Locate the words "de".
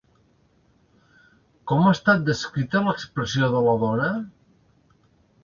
3.59-3.63